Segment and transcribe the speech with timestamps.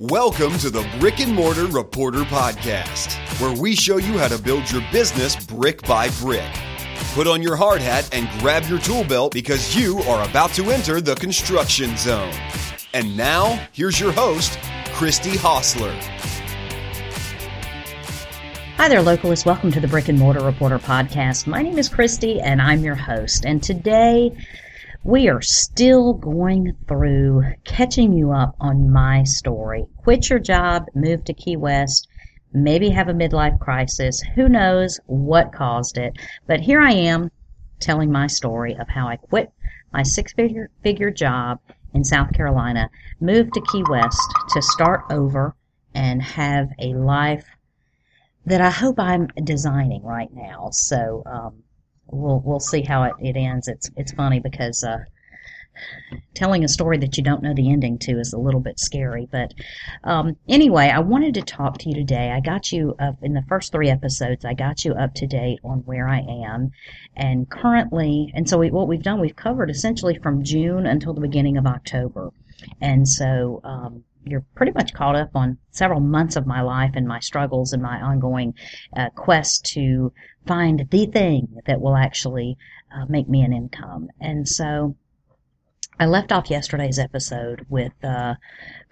[0.00, 4.68] Welcome to the Brick and Mortar Reporter Podcast, where we show you how to build
[4.68, 6.52] your business brick by brick.
[7.12, 10.72] Put on your hard hat and grab your tool belt because you are about to
[10.72, 12.34] enter the construction zone.
[12.92, 14.58] And now, here's your host,
[14.94, 15.96] Christy Hostler.
[18.76, 19.46] Hi there, localists.
[19.46, 21.46] Welcome to the Brick and Mortar Reporter Podcast.
[21.46, 23.46] My name is Christy, and I'm your host.
[23.46, 24.36] And today,
[25.04, 29.84] we are still going through catching you up on my story.
[29.98, 32.08] Quit your job, move to Key West,
[32.54, 34.22] maybe have a midlife crisis.
[34.34, 36.16] Who knows what caused it?
[36.46, 37.30] But here I am
[37.80, 39.52] telling my story of how I quit
[39.92, 41.60] my six figure, figure job
[41.92, 42.88] in South Carolina,
[43.20, 45.54] moved to Key West to start over
[45.94, 47.44] and have a life
[48.46, 50.70] that I hope I'm designing right now.
[50.72, 51.63] So, um,
[52.14, 53.68] we'll we'll see how it, it ends.
[53.68, 54.98] It's it's funny because uh,
[56.34, 59.28] telling a story that you don't know the ending to is a little bit scary.
[59.30, 59.54] But
[60.04, 62.30] um, anyway, I wanted to talk to you today.
[62.30, 64.44] I got you up in the first three episodes.
[64.44, 66.70] I got you up to date on where I am,
[67.16, 71.20] and currently, and so we, what we've done, we've covered essentially from June until the
[71.20, 72.30] beginning of October,
[72.80, 73.60] and so.
[73.64, 77.72] Um, you're pretty much caught up on several months of my life and my struggles
[77.72, 78.54] and my ongoing
[78.96, 80.12] uh, quest to
[80.46, 82.56] find the thing that will actually
[82.94, 84.08] uh, make me an income.
[84.20, 84.96] And so
[85.98, 88.34] I left off yesterday's episode with uh,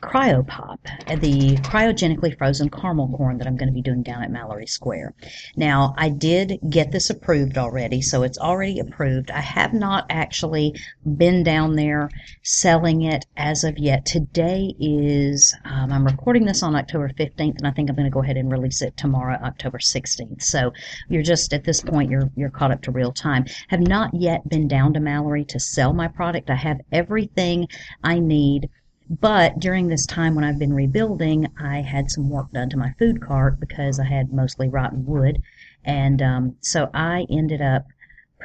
[0.02, 0.78] Cryopop,
[1.20, 5.14] the cryogenically frozen caramel corn that I'm going to be doing down at Mallory Square.
[5.56, 9.30] Now, I did get this approved already, so it's already approved.
[9.30, 10.74] I have not actually
[11.16, 12.10] been down there
[12.42, 14.04] selling it as of yet.
[14.04, 18.10] Today is, um, I'm recording this on October 15th, and I think I'm going to
[18.10, 20.42] go ahead and release it tomorrow, October 16th.
[20.42, 20.72] So
[21.08, 23.46] you're just, at this point, you're, you're caught up to real time.
[23.68, 26.50] Have not yet been down to Mallory to sell my product.
[26.50, 27.68] I have everything
[28.02, 28.68] I need
[29.08, 32.92] but during this time when I've been rebuilding, I had some work done to my
[32.98, 35.42] food cart because I had mostly rotten wood.
[35.84, 37.86] And um, so I ended up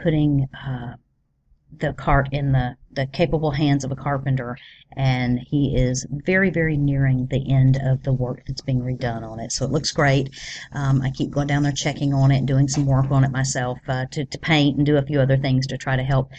[0.01, 0.95] putting uh,
[1.79, 4.57] the cart in the, the capable hands of a carpenter,
[4.95, 9.39] and he is very, very nearing the end of the work that's being redone on
[9.39, 9.51] it.
[9.51, 10.29] So it looks great.
[10.73, 13.31] Um, I keep going down there checking on it and doing some work on it
[13.31, 16.31] myself uh, to, to paint and do a few other things to try to help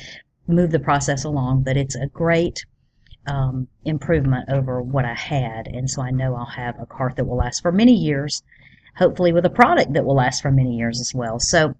[0.47, 1.62] move the process along.
[1.62, 2.64] But it's a great
[3.28, 7.27] um, improvement over what I had, and so I know I'll have a cart that
[7.27, 8.43] will last for many years,
[8.97, 11.38] hopefully with a product that will last for many years as well.
[11.38, 11.75] So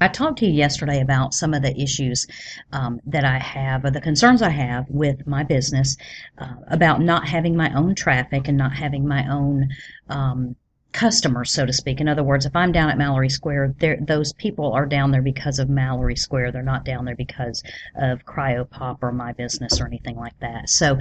[0.00, 2.26] I talked to you yesterday about some of the issues
[2.72, 5.96] um, that I have, or the concerns I have with my business,
[6.38, 9.68] uh, about not having my own traffic and not having my own
[10.08, 10.56] um,
[10.92, 12.00] customers, so to speak.
[12.00, 13.74] In other words, if I'm down at Mallory Square,
[14.06, 16.52] those people are down there because of Mallory Square.
[16.52, 17.62] They're not down there because
[17.96, 20.68] of Cryopop or my business or anything like that.
[20.68, 20.98] So,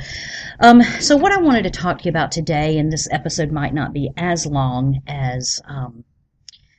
[0.59, 3.73] um, so what I wanted to talk to you about today, and this episode might
[3.73, 6.03] not be as long as um,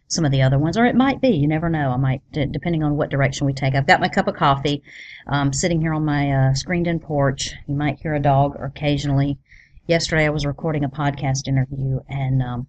[0.09, 1.31] some of the other ones, or it might be.
[1.31, 1.91] You never know.
[1.91, 3.75] I might, depending on what direction we take.
[3.75, 4.83] I've got my cup of coffee,
[5.27, 7.55] um, sitting here on my uh, screened-in porch.
[7.67, 9.39] You might hear a dog occasionally.
[9.87, 12.67] Yesterday, I was recording a podcast interview, and um,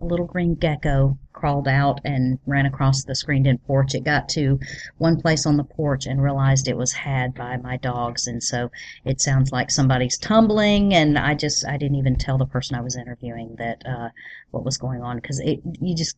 [0.00, 3.94] a little green gecko crawled out and ran across the screened in porch.
[3.94, 4.58] It got to
[4.98, 8.26] one place on the porch and realized it was had by my dogs.
[8.26, 8.70] And so
[9.04, 10.94] it sounds like somebody's tumbling.
[10.94, 14.08] And I just, I didn't even tell the person I was interviewing that, uh,
[14.50, 16.16] what was going on because it, you just,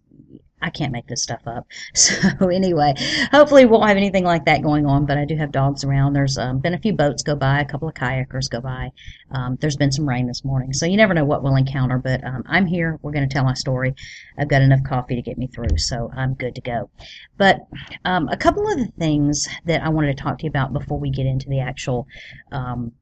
[0.60, 1.66] I can't make this stuff up.
[1.94, 2.94] So anyway,
[3.32, 6.12] hopefully we won't have anything like that going on, but I do have dogs around.
[6.12, 8.90] There's um, been a few boats go by, a couple of kayakers go by.
[9.30, 12.24] Um, there's been some rain this morning, so you never know what we'll encounter, but
[12.24, 12.98] um, I'm here.
[13.02, 13.94] We're going to tell my story.
[14.38, 16.90] I've got enough coffee to get me through, so I'm good to go.
[17.36, 17.60] But
[18.04, 20.98] um, a couple of the things that I wanted to talk to you about before
[20.98, 22.06] we get into the actual
[22.52, 22.92] um,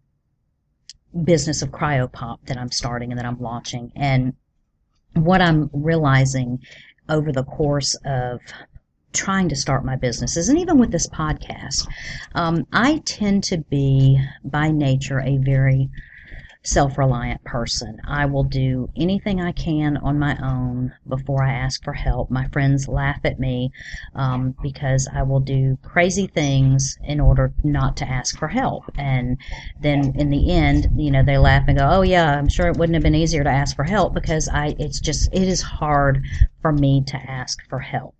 [1.25, 3.93] business of cryopop that I'm starting and that I'm launching.
[3.95, 4.35] And
[5.15, 6.61] what I'm realizing
[7.09, 8.41] over the course of
[9.13, 11.87] trying to start my businesses and even with this podcast,
[12.35, 15.89] um, I tend to be by nature a very
[16.67, 18.01] self reliant person.
[18.05, 22.31] I will do anything I can on my own before I ask for help.
[22.31, 23.71] My friends laugh at me
[24.15, 28.85] um, because I will do crazy things in order not to ask for help.
[28.97, 29.39] And
[29.81, 32.77] then in the end, you know, they laugh and go, "Oh yeah, I'm sure it
[32.77, 36.25] wouldn't have been easier to ask for help because I it's just it is hard
[36.63, 38.16] for me to ask for help."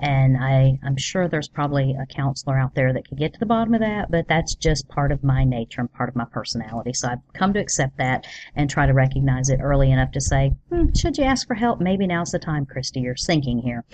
[0.00, 3.46] And I, I'm sure there's probably a counselor out there that could get to the
[3.46, 6.92] bottom of that, but that's just part of my nature and part of my personality.
[6.92, 8.26] So I've come to accept that
[8.56, 11.80] and try to recognize it early enough to say, hmm, should you ask for help?
[11.80, 13.00] Maybe now's the time, Christy.
[13.00, 13.84] You're sinking here.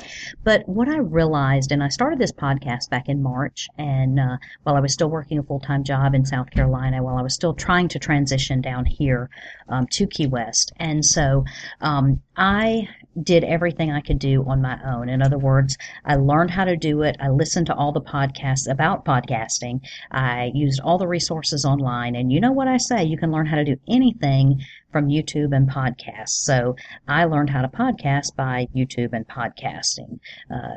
[0.43, 4.77] But what I realized, and I started this podcast back in March, and uh, while
[4.77, 7.55] I was still working a full time job in South Carolina, while I was still
[7.55, 9.29] trying to transition down here
[9.69, 10.73] um, to Key West.
[10.77, 11.45] And so
[11.81, 12.89] um, I
[13.23, 15.09] did everything I could do on my own.
[15.09, 17.17] In other words, I learned how to do it.
[17.21, 19.81] I listened to all the podcasts about podcasting.
[20.11, 22.15] I used all the resources online.
[22.15, 23.05] And you know what I say?
[23.05, 24.61] You can learn how to do anything
[24.93, 26.41] from YouTube and podcasts.
[26.45, 26.77] So
[27.09, 30.21] I learned how to podcast by YouTube and podcasting.
[30.53, 30.77] Uh,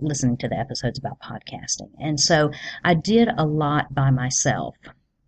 [0.00, 1.90] listening to the episodes about podcasting.
[1.98, 2.50] And so
[2.82, 4.76] I did a lot by myself.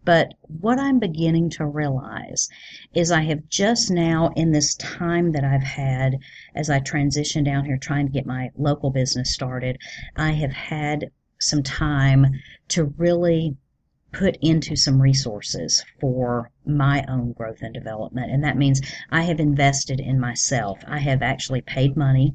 [0.05, 2.49] But what I'm beginning to realize
[2.93, 6.19] is I have just now, in this time that I've had
[6.55, 9.79] as I transition down here trying to get my local business started,
[10.17, 12.27] I have had some time
[12.69, 13.57] to really
[14.13, 18.31] put into some resources for my own growth and development.
[18.31, 20.81] And that means I have invested in myself.
[20.87, 22.35] I have actually paid money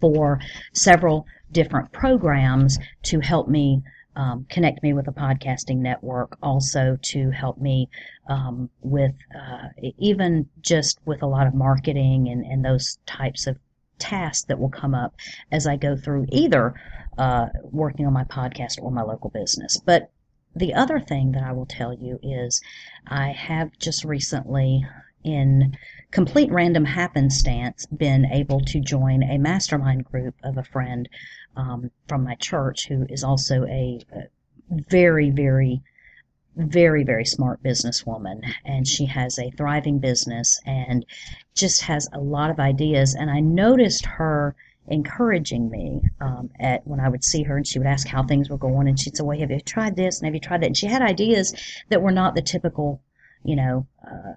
[0.00, 0.40] for
[0.72, 3.82] several different programs to help me
[4.16, 7.88] um, connect me with a podcasting network, also to help me
[8.28, 9.68] um, with uh,
[9.98, 13.58] even just with a lot of marketing and, and those types of
[13.98, 15.14] tasks that will come up
[15.52, 16.74] as I go through either
[17.18, 19.80] uh, working on my podcast or my local business.
[19.84, 20.10] But
[20.56, 22.60] the other thing that I will tell you is
[23.06, 24.84] I have just recently
[25.24, 25.76] in
[26.10, 31.08] complete random happenstance been able to join a mastermind group of a friend
[31.56, 34.00] um, from my church who is also a,
[34.70, 35.82] very, very,
[36.56, 38.42] very, very smart businesswoman.
[38.64, 41.04] And she has a thriving business and
[41.54, 43.14] just has a lot of ideas.
[43.14, 44.54] And I noticed her
[44.88, 48.50] encouraging me um, at when I would see her and she would ask how things
[48.50, 50.66] were going and she'd say, "Well, have you tried this and have you tried that?"
[50.66, 51.54] And she had ideas
[51.90, 53.00] that were not the typical,
[53.44, 54.32] you know, uh,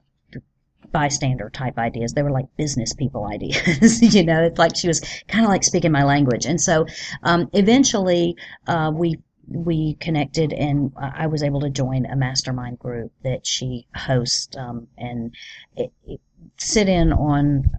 [0.94, 2.14] bystander type ideas.
[2.14, 4.02] They were like business people ideas.
[4.16, 6.46] you know, it's like she was kind of like speaking my language.
[6.46, 6.86] And so
[7.24, 8.38] um, eventually
[8.68, 9.18] uh, we
[9.50, 14.88] we connected and I was able to join a mastermind group that she hosts um,
[14.98, 15.36] and
[15.76, 16.22] it, it
[16.58, 17.70] sit in on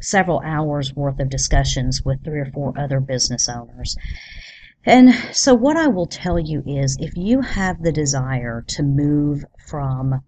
[0.00, 3.96] several hours worth of discussions with three or four other business owners.
[4.86, 9.44] And so what I will tell you is if you have the desire to move
[9.66, 10.20] from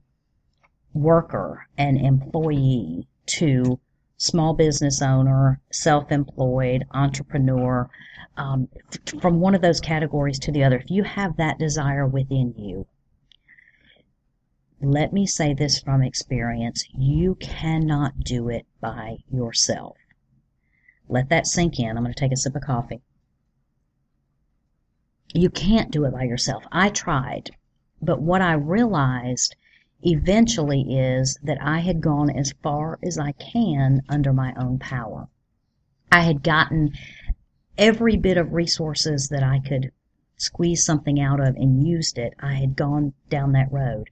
[0.97, 3.79] worker and employee to
[4.17, 7.89] small business owner, self employed, entrepreneur,
[8.37, 8.69] um,
[9.21, 12.87] from one of those categories to the other, if you have that desire within you,
[14.81, 19.97] let me say this from experience you cannot do it by yourself.
[21.09, 21.97] Let that sink in.
[21.97, 23.01] I'm going to take a sip of coffee.
[25.33, 26.65] You can't do it by yourself.
[26.71, 27.51] I tried,
[28.03, 29.57] but what I realized
[30.03, 35.29] eventually is that I had gone as far as I can under my own power.
[36.13, 36.93] I had gotten
[37.79, 39.91] every bit of resources that I could
[40.39, 42.35] squeeze something out of and used it.
[42.41, 44.11] I had gone down that road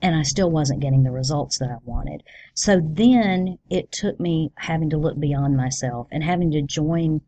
[0.00, 2.22] and I still wasn't getting the results that I wanted.
[2.54, 7.22] So then it took me having to look beyond myself and having to join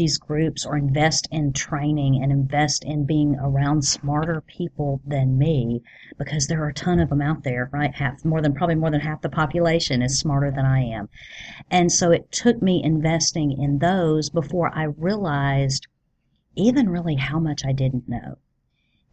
[0.00, 5.82] these groups or invest in training and invest in being around smarter people than me
[6.16, 7.94] because there are a ton of them out there, right?
[7.94, 11.10] Half, more than probably more than half the population is smarter than I am.
[11.70, 15.86] And so it took me investing in those before I realized
[16.56, 18.38] even really how much I didn't know.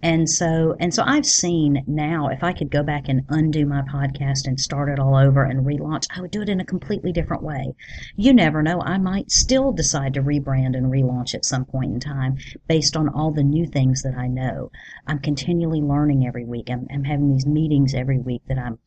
[0.04, 3.82] And so, and so I've seen now, if I could go back and undo my
[3.82, 7.12] podcast and start it all over and relaunch, I would do it in a completely
[7.12, 7.74] different way.
[8.16, 8.80] You never know.
[8.80, 13.10] I might still decide to rebrand and relaunch at some point in time based on
[13.10, 14.72] all the new things that I know.
[15.08, 16.70] I'm continually learning every week.
[16.70, 18.78] I'm, I'm having these meetings every week that I'm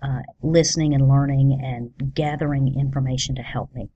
[0.00, 3.88] uh, listening and learning and gathering information to help me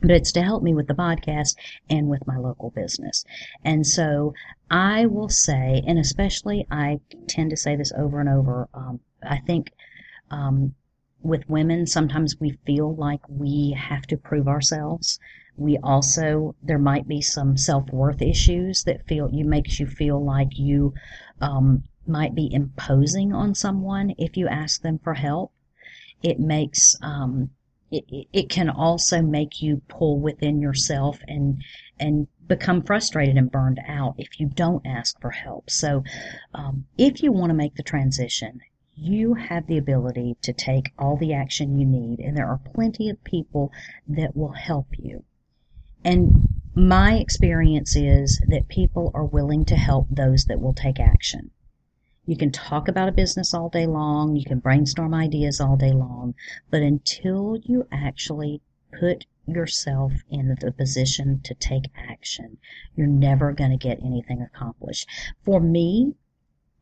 [0.00, 1.56] but it's to help me with the podcast
[1.88, 3.24] and with my local business.
[3.64, 4.34] And so
[4.70, 9.38] I will say, and especially I tend to say this over and over, um, I
[9.38, 9.72] think
[10.30, 10.74] um,
[11.22, 15.18] with women, sometimes we feel like we have to prove ourselves.
[15.56, 20.24] We also, there might be some self worth issues that feel, you makes you feel
[20.24, 20.94] like you
[21.40, 25.52] um, might be imposing on someone if you ask them for help.
[26.22, 27.50] It makes, um,
[27.90, 31.62] it, it can also make you pull within yourself and
[31.98, 35.70] and become frustrated and burned out if you don't ask for help.
[35.70, 36.02] So,
[36.54, 38.60] um, if you want to make the transition,
[38.96, 43.08] you have the ability to take all the action you need, and there are plenty
[43.08, 43.72] of people
[44.08, 45.24] that will help you.
[46.04, 51.50] And my experience is that people are willing to help those that will take action.
[52.30, 55.90] You can talk about a business all day long, you can brainstorm ideas all day
[55.90, 56.36] long,
[56.70, 62.58] but until you actually put yourself in the position to take action,
[62.94, 65.08] you're never going to get anything accomplished.
[65.42, 66.14] For me,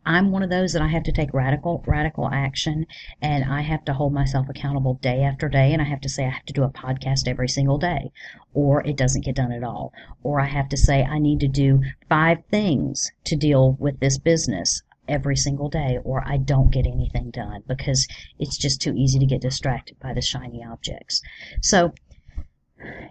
[0.05, 2.87] I'm one of those that I have to take radical radical action
[3.23, 6.27] and I have to hold myself accountable day after day and I have to say
[6.27, 8.13] I have to do a podcast every single day
[8.53, 9.95] or it doesn't get done at all.
[10.23, 14.19] Or I have to say I need to do five things to deal with this
[14.19, 18.07] business every single day or I don't get anything done because
[18.39, 21.23] it's just too easy to get distracted by the shiny objects.
[21.63, 21.93] So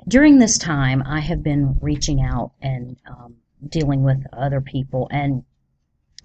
[0.07, 3.35] during this time I have been reaching out and um,
[3.67, 5.43] dealing with other people and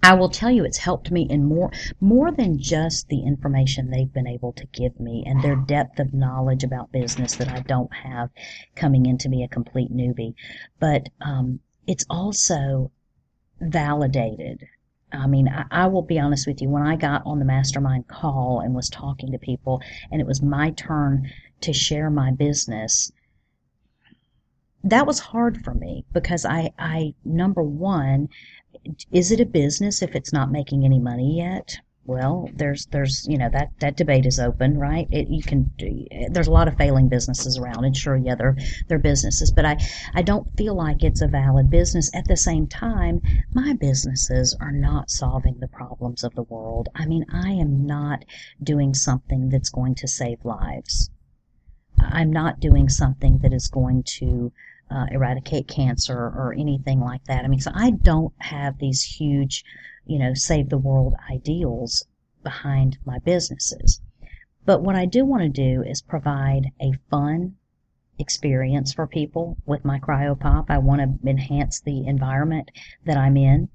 [0.05, 4.11] I will tell you it's helped me in more more than just the information they've
[4.11, 7.93] been able to give me and their depth of knowledge about business that I don't
[7.93, 8.29] have
[8.75, 10.35] coming into me a complete newbie.
[10.77, 12.91] But um, it's also
[13.61, 14.67] validated.
[15.13, 16.69] I mean, I, I will be honest with you.
[16.69, 20.41] When I got on the mastermind call and was talking to people, and it was
[20.41, 21.29] my turn
[21.61, 23.11] to share my business,
[24.83, 28.27] that was hard for me because I, I number one,
[29.11, 31.77] is it a business if it's not making any money yet?
[32.05, 35.07] Well, there's there's you know that that debate is open, right?
[35.09, 35.71] It, you can
[36.31, 38.57] there's a lot of failing businesses around, and sure, yeah, they're
[38.89, 39.77] they're businesses, but I
[40.13, 42.13] I don't feel like it's a valid business.
[42.13, 43.21] At the same time,
[43.53, 46.89] my businesses are not solving the problems of the world.
[46.93, 48.25] I mean, I am not
[48.61, 51.09] doing something that's going to save lives.
[51.99, 54.51] I'm not doing something that is going to
[54.89, 57.45] uh, eradicate cancer or anything like that.
[57.45, 59.63] I mean, so I don't have these huge,
[60.05, 62.05] you know, save the world ideals
[62.43, 64.01] behind my businesses.
[64.65, 67.55] But what I do want to do is provide a fun
[68.19, 70.65] experience for people with my cryopop.
[70.69, 72.71] I want to enhance the environment
[73.05, 73.69] that I'm in.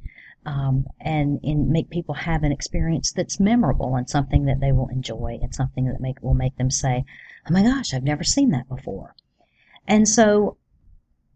[0.46, 4.88] Um, and, and make people have an experience that's memorable and something that they will
[4.88, 7.04] enjoy and something that make, will make them say,
[7.46, 9.14] oh my gosh, I've never seen that before.
[9.86, 10.57] And so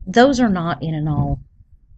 [0.06, 1.40] those are not in and all,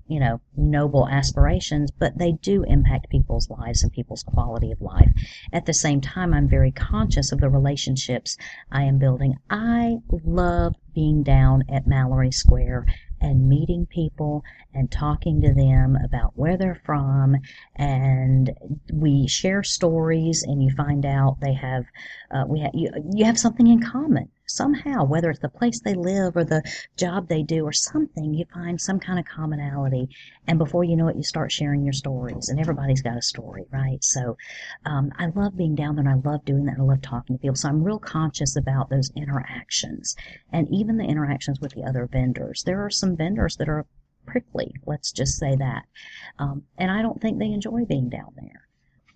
[0.07, 5.11] you know, noble aspirations, but they do impact people's lives and people's quality of life.
[5.53, 8.37] At the same time, I'm very conscious of the relationships
[8.71, 9.37] I am building.
[9.49, 12.87] I love being down at Mallory Square
[13.21, 14.45] and meeting people
[14.75, 17.37] and talking to them about where they're from
[17.77, 18.53] and
[18.93, 21.85] we share stories and you find out they have
[22.31, 25.95] uh, we have you, you have something in common somehow, whether it's the place they
[25.95, 26.63] live or the
[26.97, 30.09] job they do or something, you find some kind of commonality.
[30.47, 32.49] And before you know it, you start sharing your stories.
[32.49, 34.03] And everybody's got a story, right?
[34.03, 34.37] So
[34.85, 36.79] um, I love being down there and I love doing that.
[36.79, 37.57] And I love talking to people.
[37.57, 40.17] So I'm real conscious about those interactions
[40.53, 42.63] and even the interactions with the other vendors.
[42.65, 43.87] There are some vendors that are
[44.27, 45.85] prickly, let's just say that.
[46.39, 48.64] Um, and I don't think they enjoy being down there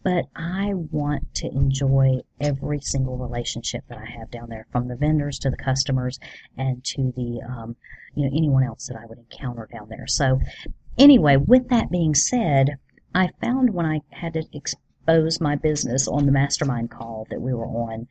[0.02, 4.96] but I want to enjoy every single relationship that I have down there, from the
[4.96, 6.18] vendors to the customers
[6.56, 7.76] and to the um,
[8.14, 10.06] you know anyone else that I would encounter down there.
[10.06, 10.40] So
[10.96, 12.78] anyway, with that being said,
[13.14, 17.52] I found when I had to expose my business on the mastermind call that we
[17.52, 18.06] were on,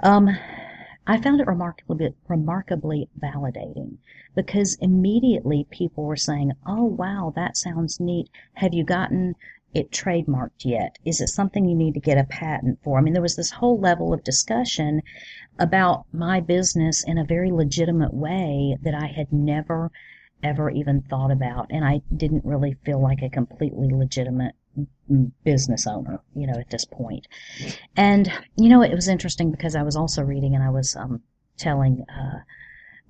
[0.00, 0.28] um,
[1.06, 3.96] I found it remarkably remarkably validating
[4.34, 8.28] because immediately people were saying, "Oh wow, that sounds neat.
[8.54, 9.34] Have you gotten
[9.74, 10.96] it trademarked yet?
[11.04, 12.98] Is it something you need to get a patent for?
[12.98, 15.02] I mean, there was this whole level of discussion
[15.58, 19.90] about my business in a very legitimate way that I had never
[20.42, 24.54] ever even thought about and I didn't really feel like a completely legitimate
[25.44, 27.26] business owner, you know, at this point.
[27.96, 31.22] And you know, it was interesting because I was also reading and I was um,
[31.58, 32.38] telling uh,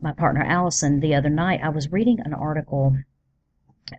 [0.01, 2.97] my partner Allison the other night I was reading an article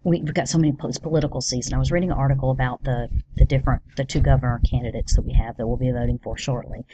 [0.03, 1.73] we've got so many political season.
[1.73, 5.33] I was reading an article about the the different the two governor candidates that we
[5.33, 6.85] have that we'll be voting for shortly,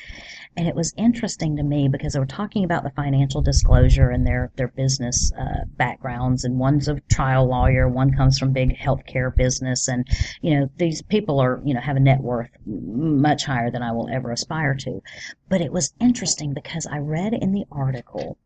[0.55, 4.25] and it was interesting to me because they were talking about the financial disclosure and
[4.25, 6.43] their their business uh, backgrounds.
[6.43, 10.07] And one's a trial lawyer, one comes from big healthcare business, and
[10.41, 13.91] you know these people are you know have a net worth much higher than I
[13.91, 15.01] will ever aspire to.
[15.49, 18.37] But it was interesting because I read in the article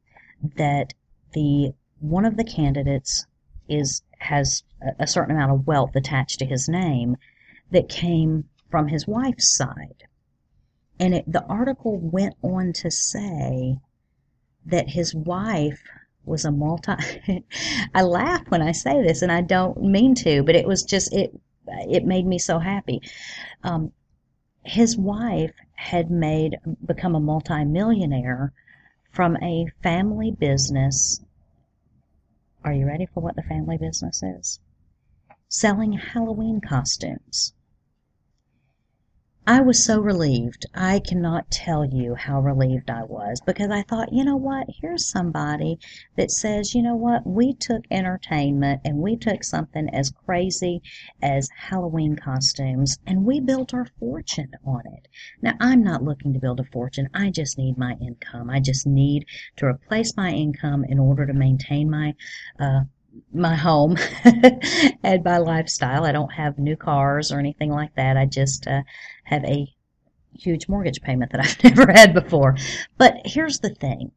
[0.56, 0.94] that
[1.34, 3.26] the one of the candidates
[3.70, 4.64] is has
[5.00, 7.18] a certain amount of wealth attached to his name
[7.72, 10.04] that came from his wife's side.
[11.00, 13.78] And it, the article went on to say
[14.66, 15.82] that his wife
[16.24, 16.94] was a multi.
[17.96, 21.12] I laugh when I say this, and I don't mean to, but it was just
[21.14, 21.32] it.
[21.68, 23.02] It made me so happy.
[23.64, 23.92] Um,
[24.64, 28.54] his wife had made become a multimillionaire
[29.12, 31.22] from a family business
[32.64, 34.60] Are you ready for what the family business is?
[35.50, 37.54] Selling Halloween costumes.
[39.48, 40.68] I was so relieved.
[40.76, 44.68] I cannot tell you how relieved I was because I thought, you know what?
[44.82, 45.80] Here's somebody
[46.16, 47.26] that says, you know what?
[47.26, 50.84] We took entertainment and we took something as crazy
[51.24, 55.08] as Halloween costumes and we built our fortune on it.
[55.42, 57.10] Now, I'm not looking to build a fortune.
[57.12, 58.52] I just need my income.
[58.52, 62.14] I just need to replace my income in order to maintain my,
[62.60, 62.82] uh,
[63.34, 63.98] my home
[65.04, 66.06] and my lifestyle.
[66.06, 68.18] I don't have new cars or anything like that.
[68.18, 68.82] I just uh,
[69.24, 69.74] have a
[70.34, 72.58] huge mortgage payment that I've never had before.
[72.98, 74.12] But here's the thing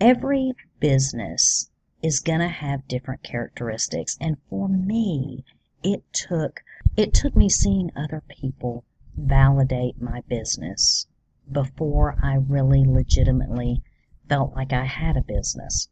[0.00, 1.70] every business
[2.02, 4.16] is going to have different characteristics.
[4.20, 5.44] And for me,
[5.82, 6.62] it took
[6.96, 8.84] it took me seeing other people
[9.16, 11.06] validate my business
[11.50, 13.82] before I really legitimately
[14.28, 15.88] felt like I had a business.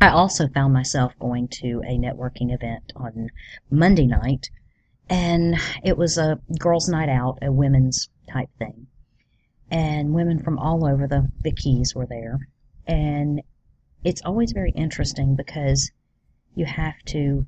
[0.00, 3.28] I also found myself going to a networking event on
[3.70, 4.50] Monday night,
[5.08, 8.86] and it was a girls' night out, a women's type thing.
[9.70, 12.48] And women from all over the, the Keys were there.
[12.86, 13.42] And
[14.04, 15.90] it's always very interesting because
[16.54, 17.46] you have to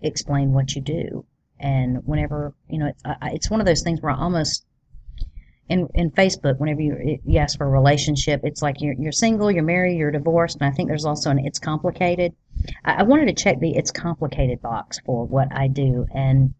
[0.00, 1.24] explain what you do.
[1.58, 4.65] And whenever, you know, it's, it's one of those things where I almost
[5.68, 9.50] in in Facebook, whenever you you ask for a relationship, it's like you're you're single,
[9.50, 12.34] you're married, you're divorced, and I think there's also an it's complicated.
[12.84, 16.54] I, I wanted to check the it's complicated box for what I do, and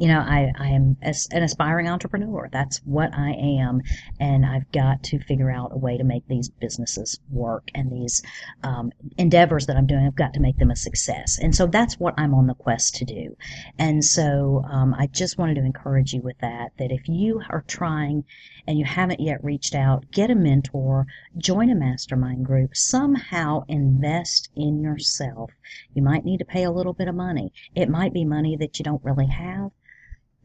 [0.00, 2.48] you know, I, I am an aspiring entrepreneur.
[2.50, 3.82] That's what I am.
[4.18, 8.22] And I've got to figure out a way to make these businesses work and these
[8.62, 11.38] um, endeavors that I'm doing, I've got to make them a success.
[11.38, 13.36] And so that's what I'm on the quest to do.
[13.78, 17.64] And so um, I just wanted to encourage you with that, that if you are
[17.66, 18.24] trying
[18.66, 21.06] and you haven't yet reached out, get a mentor,
[21.36, 25.50] join a mastermind group, somehow invest in yourself.
[25.92, 27.52] You might need to pay a little bit of money.
[27.74, 29.70] It might be money that you don't really have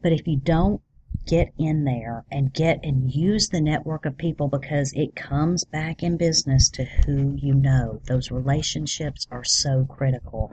[0.02, 0.80] but if you don't
[1.26, 6.02] get in there and get and use the network of people because it comes back
[6.02, 8.00] in business to who you know.
[8.06, 10.52] Those relationships are so critical.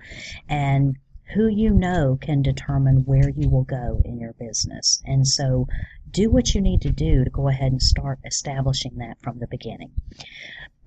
[0.49, 0.97] And
[1.33, 5.01] who you know can determine where you will go in your business.
[5.05, 5.67] And so
[6.11, 9.47] do what you need to do to go ahead and start establishing that from the
[9.47, 9.91] beginning.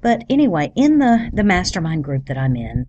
[0.00, 2.86] But anyway, in the, the mastermind group that I'm in,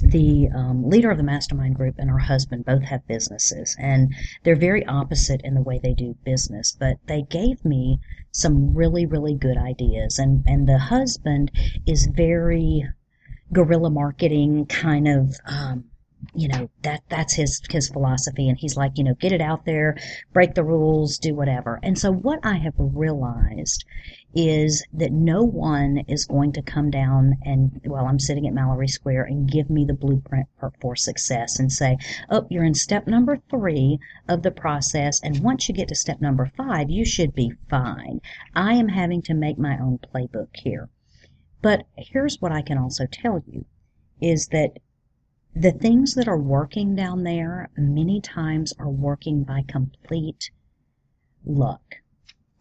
[0.00, 4.56] the um, leader of the mastermind group and her husband both have businesses, and they're
[4.56, 6.76] very opposite in the way they do business.
[6.78, 8.00] But they gave me
[8.32, 11.50] some really, really good ideas, and and the husband
[11.86, 12.86] is very
[13.52, 15.34] guerrilla marketing kind of.
[15.46, 15.84] Um,
[16.34, 19.64] you know that that's his his philosophy and he's like you know get it out
[19.64, 19.96] there
[20.32, 23.84] break the rules do whatever and so what i have realized
[24.34, 28.86] is that no one is going to come down and while I'm sitting at Mallory
[28.86, 31.96] Square and give me the blueprint for, for success and say,
[32.28, 36.20] oh, you're in step number three of the process, and once you get to step
[36.20, 38.20] number five, you should be fine.
[38.54, 40.88] I am having to make my own playbook here.
[41.62, 43.64] But here's what I can also tell you
[44.20, 44.78] is that
[45.54, 50.50] the things that are working down there many times are working by complete
[51.44, 51.96] luck.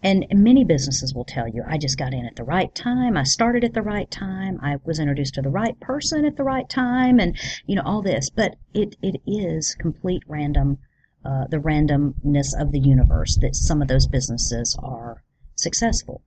[0.03, 3.17] And many businesses will tell you, I just got in at the right time.
[3.17, 4.59] I started at the right time.
[4.61, 8.01] I was introduced to the right person at the right time and, you know, all
[8.01, 8.29] this.
[8.29, 10.77] But it, it is complete random,
[11.25, 15.23] uh, the randomness of the universe that some of those businesses are
[15.55, 16.21] successful.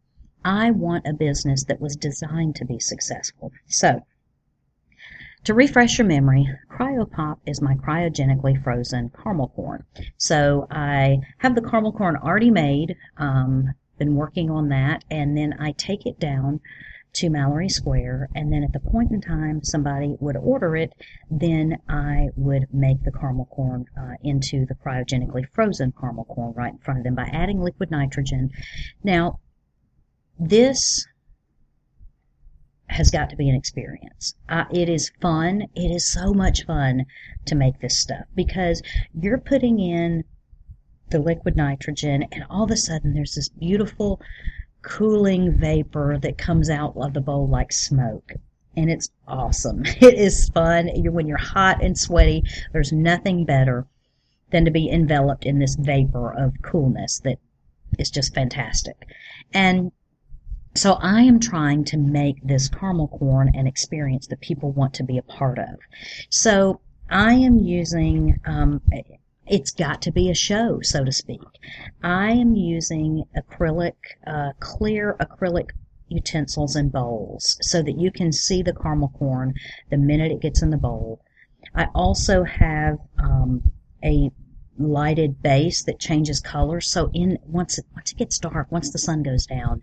[0.45, 3.53] I want a business that was designed to be successful.
[3.69, 4.05] So,
[5.45, 9.85] to refresh your memory, Cryopop is my cryogenically frozen caramel corn.
[10.19, 15.55] So I have the caramel corn already made, um, been working on that, and then
[15.59, 16.61] I take it down
[17.13, 20.93] to Mallory Square, and then at the point in time somebody would order it,
[21.31, 26.73] then I would make the caramel corn uh, into the cryogenically frozen caramel corn right
[26.73, 28.51] in front of them by adding liquid nitrogen.
[29.03, 29.41] Now,
[30.39, 31.07] this
[32.91, 34.35] has got to be an experience.
[34.73, 35.63] It is fun.
[35.75, 37.07] It is so much fun
[37.47, 38.83] to make this stuff because
[39.15, 40.25] you're putting in
[41.11, 44.21] the liquid nitrogen and all of a sudden there's this beautiful
[44.83, 48.33] cooling vapor that comes out of the bowl like smoke.
[48.77, 49.85] And it's awesome.
[50.01, 50.89] It is fun.
[51.13, 53.87] When you're hot and sweaty, there's nothing better
[54.51, 57.39] than to be enveloped in this vapor of coolness that
[57.99, 58.97] is just fantastic.
[59.53, 59.93] And
[60.75, 65.05] so I am trying to make this caramel corn an experience that people want to
[65.05, 65.79] be a part of.
[66.29, 66.81] So
[67.11, 68.81] I am using, um,
[69.47, 71.41] it's got to be a show, so to speak.
[72.03, 73.95] I am using acrylic,
[74.27, 75.71] uh, clear acrylic
[76.09, 79.55] utensils and bowls so that you can see the caramel corn
[79.91, 81.21] the minute it gets in the bowl.
[81.75, 83.63] I also have um,
[84.05, 84.31] a
[84.79, 86.91] lighted base that changes colors.
[86.91, 89.83] So in once it, once it gets dark, once the sun goes down,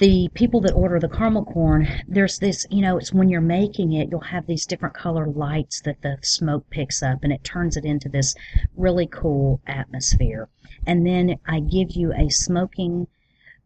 [0.00, 3.92] the people that order the caramel corn, there's this, you know, it's when you're making
[3.92, 7.76] it, you'll have these different color lights that the smoke picks up and it turns
[7.76, 8.34] it into this
[8.76, 10.48] really cool atmosphere.
[10.86, 13.08] And then I give you a smoking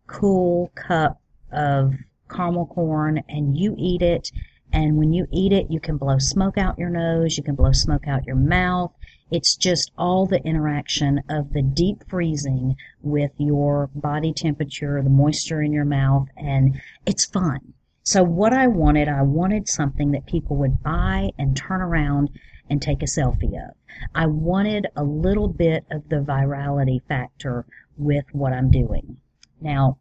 [0.09, 1.21] cool cup
[1.53, 1.95] of
[2.29, 4.33] caramel corn and you eat it.
[4.73, 7.71] And when you eat it, you can blow smoke out your nose, you can blow
[7.71, 8.93] smoke out your mouth.
[9.35, 15.61] It's just all the interaction of the deep freezing with your body temperature, the moisture
[15.61, 17.75] in your mouth, and it's fun.
[18.05, 22.31] So what I wanted, I wanted something that people would buy and turn around
[22.71, 23.75] and take a selfie of.
[24.15, 27.67] I wanted a little bit of the virality factor
[27.97, 29.17] with what I'm doing.
[29.61, 29.99] Now,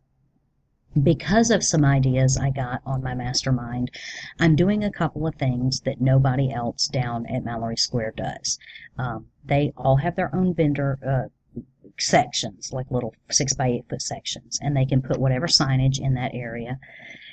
[1.02, 3.92] because of some ideas I got on my mastermind,
[4.40, 8.60] I'm doing a couple of things that nobody else down at Mallory Square does.
[8.98, 11.62] Um, they all have their own vendor uh,
[12.00, 16.14] sections, like little six by eight foot sections, and they can put whatever signage in
[16.14, 16.80] that area.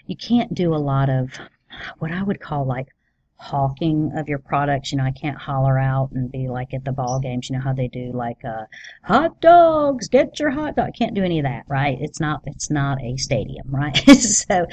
[0.06, 1.38] You can't do a lot of
[1.98, 2.88] what I would call like
[3.40, 4.92] hawking of your products.
[4.92, 7.48] You know, I can't holler out and be like at the ball games.
[7.48, 8.66] You know how they do like uh,
[9.02, 10.88] hot dogs, get your hot dog.
[10.88, 11.96] I can't do any of that, right?
[12.00, 13.96] It's not it's not a stadium, right?
[13.96, 14.66] so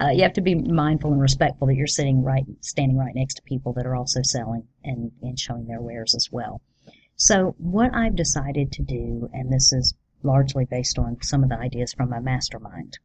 [0.00, 3.34] uh, you have to be mindful and respectful that you're sitting right, standing right next
[3.34, 6.60] to people that are also selling and and showing their wares as well.
[7.16, 11.58] So what I've decided to do, and this is largely based on some of the
[11.58, 12.98] ideas from my mastermind.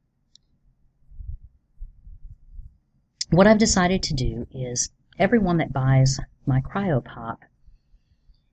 [3.32, 7.38] What I've decided to do is everyone that buys my CryoPop,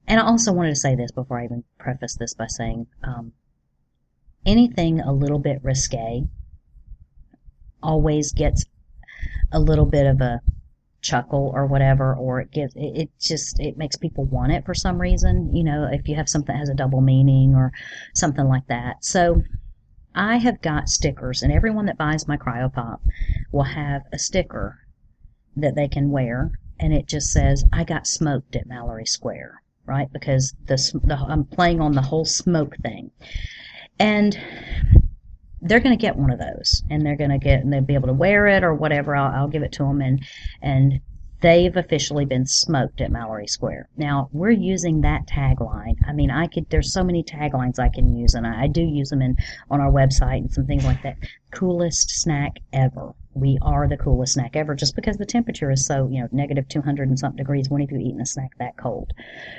[0.07, 3.33] and I also wanted to say this before I even preface this by saying um,
[4.44, 6.24] anything a little bit risque
[7.83, 8.64] always gets
[9.53, 10.40] a little bit of a
[11.00, 14.72] chuckle or whatever or it gives it, it just it makes people want it for
[14.72, 17.70] some reason you know if you have something that has a double meaning or
[18.14, 19.05] something like that.
[19.05, 19.42] So
[20.14, 23.00] I have got stickers, and everyone that buys my CryoPop
[23.50, 24.79] will have a sticker
[25.56, 30.12] that they can wear, and it just says, I got smoked at Mallory Square, right?
[30.12, 33.10] Because the, the I'm playing on the whole smoke thing.
[33.98, 34.36] And
[35.64, 37.94] they're going to get one of those and they're going to get and they'll be
[37.94, 40.22] able to wear it or whatever I'll, I'll give it to them and
[40.60, 41.00] and
[41.44, 43.90] they've officially been smoked at Mallory Square.
[43.98, 45.96] Now we're using that tagline.
[46.09, 46.70] I mean, I could.
[46.70, 49.37] There's so many taglines I can use, and I, I do use them in
[49.70, 51.18] on our website and some things like that.
[51.52, 53.12] Coolest snack ever.
[53.35, 56.66] We are the coolest snack ever, just because the temperature is so you know negative
[56.66, 57.68] 200 and something degrees.
[57.68, 59.12] When have you eaten a snack that cold,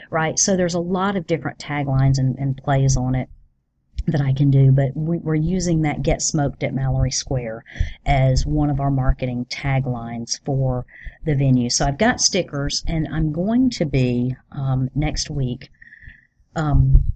[0.09, 0.39] right?
[0.39, 3.29] So there's a lot of different taglines and, and plays on it
[4.07, 7.63] that I can do, but we, are using that Get Smoked at Mallory Square
[8.05, 10.85] as one of our marketing taglines for
[11.25, 11.69] the venue.
[11.69, 15.69] So I've got stickers, and I'm going to be um, next week.
[16.55, 17.11] Um,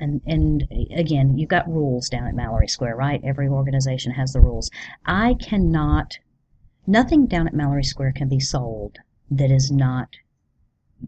[0.00, 3.20] and and again, you've got rules down at Mallory Square, right?
[3.24, 4.70] Every organization has the rules.
[5.04, 6.18] I cannot.
[6.86, 8.98] Nothing down at Mallory Square can be sold
[9.30, 10.08] that is not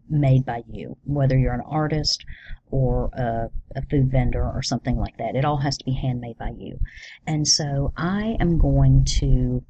[0.09, 2.25] made by you, whether you're an artist
[2.69, 5.35] or a, a, food vendor or something like that.
[5.35, 6.79] It all has to be handmade by you.
[7.27, 9.63] And so I am going to,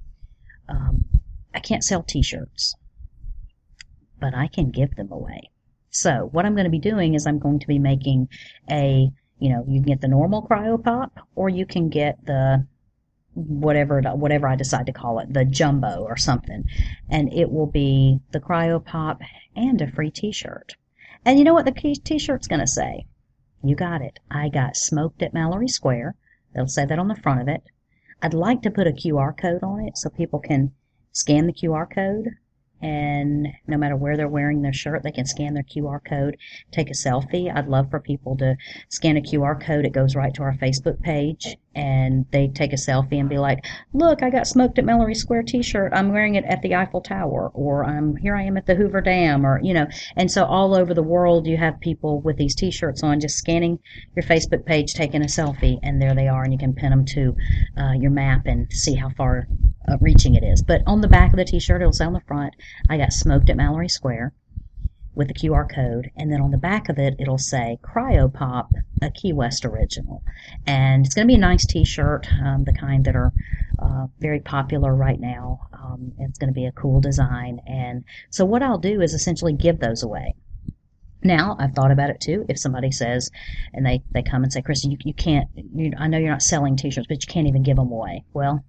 [0.69, 1.05] um,
[1.53, 2.75] I can't sell t shirts,
[4.19, 5.49] but I can give them away.
[5.89, 8.29] So what I'm going to be doing is I'm going to be making
[8.69, 12.65] a, you know, you can get the normal CryoPop or you can get the
[13.33, 16.65] whatever whatever I decide to call it, the jumbo or something,
[17.09, 19.19] and it will be the CryoPop
[19.55, 20.75] and a free T-shirt.
[21.25, 23.05] And you know what the T-shirt's going to say?
[23.63, 24.19] You got it.
[24.29, 26.15] I got smoked at Mallory Square.
[26.53, 27.63] They'll say that on the front of it.
[28.21, 30.73] I'd like to put a QR code on it so people can
[31.11, 32.35] scan the QR code
[32.81, 36.37] and no matter where they're wearing their shirt, they can scan their QR code,
[36.71, 37.55] take a selfie.
[37.55, 38.55] I'd love for people to
[38.89, 39.85] scan a QR code.
[39.85, 43.65] It goes right to our Facebook page, and they take a selfie and be like,
[43.93, 45.93] "Look, I got smoked at Mallory Square T-shirt.
[45.93, 48.35] I'm wearing it at the Eiffel Tower, or I'm here.
[48.35, 51.47] I am at the Hoover Dam, or you know." And so all over the world,
[51.47, 53.79] you have people with these T-shirts on, just scanning
[54.15, 57.05] your Facebook page, taking a selfie, and there they are, and you can pin them
[57.05, 57.35] to
[57.77, 59.47] uh, your map and see how far
[59.87, 60.61] uh, reaching it is.
[60.61, 62.53] But on the back of the T-shirt, it'll say on the front,
[62.89, 64.33] "I got smoked at Mallory Square."
[65.13, 68.69] With the QR code, and then on the back of it, it'll say Cryopop,
[69.01, 70.23] a Key West original.
[70.65, 73.33] And it's going to be a nice t shirt, um, the kind that are
[73.79, 75.67] uh, very popular right now.
[75.73, 77.59] Um, it's going to be a cool design.
[77.67, 80.35] And so, what I'll do is essentially give those away.
[81.23, 82.45] Now I've thought about it too.
[82.49, 83.29] If somebody says,
[83.73, 86.41] and they, they come and say, Christy, you, you can't, you, I know you're not
[86.41, 88.23] selling t-shirts, but you can't even give them away.
[88.33, 88.65] Well,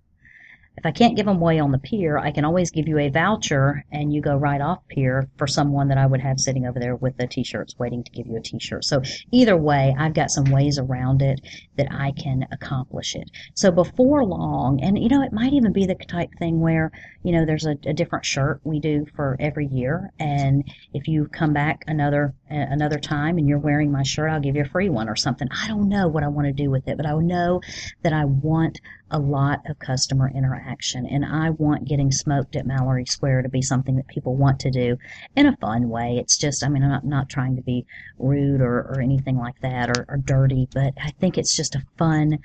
[0.77, 3.11] if I can't give them away on the pier, I can always give you a
[3.11, 6.81] voucher and you go right off pier for someone that I would have sitting over
[6.81, 8.85] there with the t-shirts waiting to give you a t-shirt.
[8.85, 11.41] So either way, I've got some ways around it
[11.77, 13.31] that I can accomplish it.
[13.55, 16.91] So before long, and you know, it might even be the type thing where,
[17.23, 20.11] you know, there's a, a different shirt we do for every year.
[20.19, 24.57] And if you come back another, another time and you're wearing my shirt, I'll give
[24.57, 25.49] you a free one or something.
[25.51, 27.61] I don't know what I want to do with it, but I know
[28.03, 28.81] that I want
[29.11, 31.07] a lot of customer interaction.
[31.07, 34.71] And I want getting smoked at Mallory Square to be something that people want to
[34.71, 34.97] do
[35.37, 36.17] in a fun way.
[36.19, 37.85] It's just, I mean, I'm not, not trying to be
[38.19, 41.83] rude or, or anything like that or, or dirty, but I think it's just a
[41.97, 42.39] fun,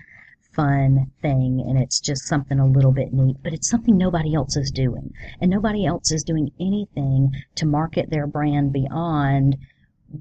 [0.54, 4.58] fun thing and it's just something a little bit neat, but it's something nobody else
[4.58, 5.14] is doing.
[5.40, 9.58] And nobody else is doing anything to market their brand beyond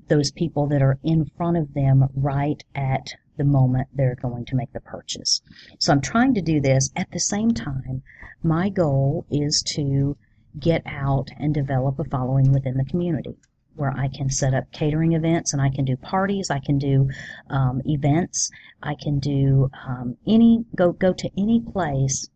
[0.08, 4.56] those people that are in front of them right at the moment they're going to
[4.56, 5.40] make the purchase.
[5.78, 8.02] So I'm trying to do this at the same time.
[8.42, 10.16] My goal is to
[10.58, 13.36] get out and develop a following within the community
[13.76, 17.08] where I can set up catering events and I can do parties, I can do
[17.50, 18.50] um, events,
[18.82, 22.28] I can do um, any go go to any place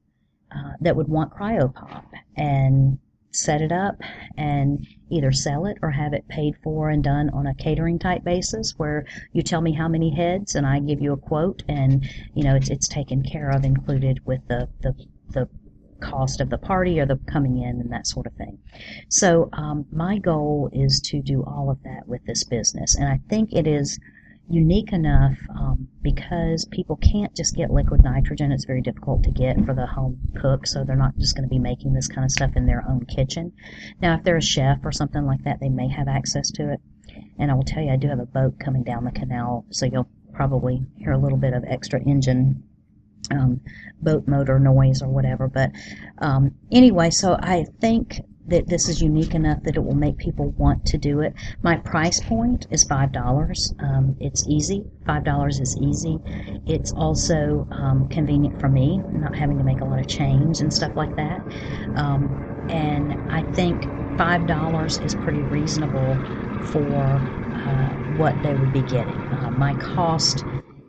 [0.53, 2.05] uh, that would want cryopop
[2.37, 2.99] and
[3.33, 3.97] set it up
[4.37, 8.25] and either sell it or have it paid for and done on a catering type
[8.25, 12.05] basis where you tell me how many heads and I give you a quote and
[12.35, 14.95] you know it's it's taken care of included with the the,
[15.29, 15.49] the
[16.01, 18.59] cost of the party or the coming in and that sort of thing.
[19.09, 23.21] So um, my goal is to do all of that with this business and I
[23.29, 23.99] think it is
[24.51, 28.51] unique enough um, because people can't just get liquid nitrogen.
[28.51, 31.55] It's very difficult to get for the home cook, so they're not just going to
[31.55, 33.53] be making this kind of stuff in their own kitchen.
[34.03, 36.81] Now, if they're a chef or something like that, they may have access to it.
[37.39, 39.87] And I will tell you, I do have a boat coming down the canal, so
[39.87, 42.63] you'll probably hear a little bit of extra engine
[43.31, 43.61] um,
[44.03, 45.49] boat motor noise or whatever.
[45.49, 45.71] But
[46.19, 50.51] um, anyway, so I think that this is unique enough that it will make people
[50.59, 51.35] want to do it.
[51.63, 53.73] My price point is five dollars.
[53.79, 54.85] Um, it's easy.
[55.07, 56.19] Five dollars is easy.
[56.67, 60.73] It's also um, convenient for me, not having to make a lot of change and
[60.73, 61.41] stuff like that.
[61.97, 66.23] Um, and I think five dollars is pretty reasonable
[66.73, 69.29] for uh, what they would be getting.
[69.33, 70.45] Uh, my cost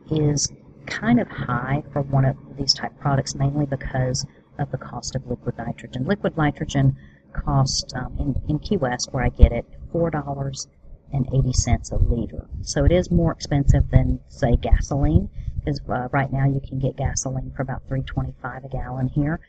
[0.09, 0.51] is
[0.91, 4.25] kind of high for one of these type products, mainly because
[4.60, 6.06] of the cost of liquid nitrogen.
[6.06, 6.97] Liquid nitrogen
[7.34, 10.67] cost um, in, in Key West, where I get it, four dollars
[11.13, 12.43] and eighty cents a liter.
[12.62, 16.97] So it is more expensive than say gasoline, because uh, right now you can get
[16.97, 19.39] gasoline for about three twenty-five a gallon here,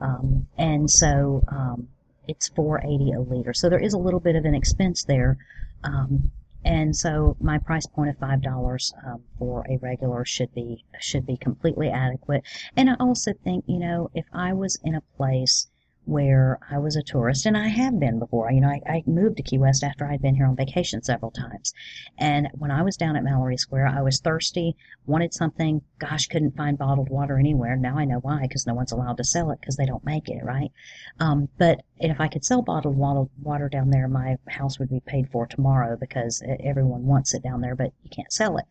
[0.00, 1.88] um, and so um,
[2.26, 3.54] it's four eighty a liter.
[3.54, 5.38] So there is a little bit of an expense there.
[5.84, 6.30] Um,
[6.64, 11.26] and so my price point of five dollars um, for a regular should be should
[11.26, 12.42] be completely adequate.
[12.76, 15.68] And I also think you know if I was in a place
[16.08, 18.50] where I was a tourist, and I have been before.
[18.50, 21.30] You know, I, I moved to Key West after I'd been here on vacation several
[21.30, 21.74] times.
[22.16, 24.74] And when I was down at Mallory Square, I was thirsty,
[25.06, 27.76] wanted something, gosh, couldn't find bottled water anywhere.
[27.76, 30.28] Now I know why, because no one's allowed to sell it because they don't make
[30.28, 30.72] it, right?
[31.20, 35.28] Um, but if I could sell bottled water down there, my house would be paid
[35.30, 38.64] for tomorrow because everyone wants it down there, but you can't sell it.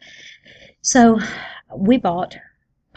[0.81, 1.19] So
[1.75, 2.37] we bought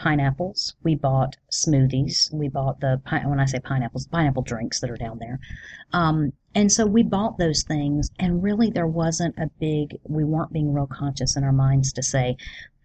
[0.01, 0.73] pineapples.
[0.81, 2.33] We bought smoothies.
[2.33, 5.39] We bought the when I say pineapples, pineapple drinks that are down there.
[5.93, 9.99] Um, and so we bought those things, and really there wasn't a big.
[10.03, 12.35] We weren't being real conscious in our minds to say,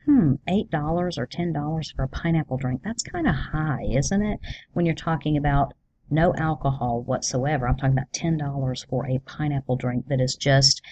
[0.04, 2.82] hmm, eight dollars or ten dollars for a pineapple drink.
[2.84, 4.38] That's kind of high, isn't it?
[4.74, 5.72] When you're talking about
[6.10, 7.66] no alcohol whatsoever.
[7.66, 10.82] I'm talking about ten dollars for a pineapple drink that is just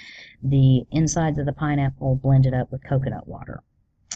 [0.42, 3.62] the insides of the pineapple blended up with coconut water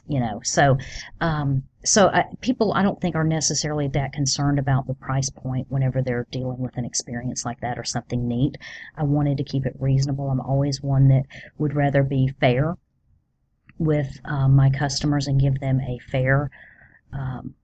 [0.08, 0.76] you know so
[1.20, 5.66] um, so I, people i don't think are necessarily that concerned about the price point
[5.70, 8.58] whenever they're dealing with an experience like that or something neat.
[8.96, 10.28] I wanted to keep it reasonable.
[10.30, 11.24] I'm always one that
[11.56, 12.76] would rather be fair
[13.78, 16.50] with um, my customers and give them a fair
[17.12, 17.54] um,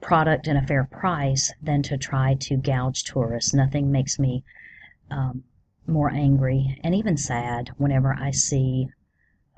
[0.00, 3.54] product and a fair price than to try to gouge tourists.
[3.54, 4.44] Nothing makes me
[5.10, 5.44] um,
[5.88, 8.88] more angry and even sad whenever i see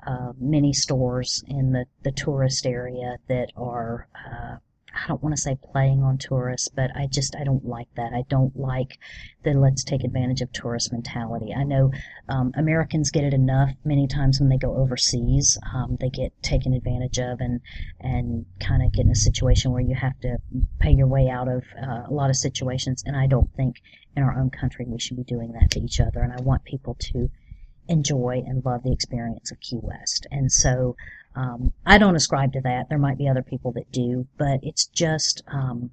[0.07, 4.57] uh, many stores in the, the tourist area that are uh,
[4.93, 8.13] I don't want to say playing on tourists, but I just I don't like that.
[8.13, 8.99] I don't like
[9.45, 11.55] the let's take advantage of tourist mentality.
[11.55, 11.93] I know
[12.29, 15.59] um, Americans get it enough many times when they go overseas.
[15.75, 17.61] Um, they get taken advantage of and
[18.01, 20.39] and kind of get in a situation where you have to
[20.81, 23.05] pay your way out of uh, a lot of situations.
[23.07, 23.77] And I don't think
[24.17, 26.21] in our own country we should be doing that to each other.
[26.21, 27.31] And I want people to
[27.91, 30.27] enjoy and love the experience of Key West.
[30.31, 30.97] And so
[31.35, 32.89] um, I don't ascribe to that.
[32.89, 35.91] There might be other people that do, but it's just um,